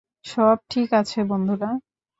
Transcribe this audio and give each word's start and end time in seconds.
সব 0.25 0.57
ঠিক 0.69 0.89
আছে 0.93 1.19
বন্ধুরা। 1.23 1.69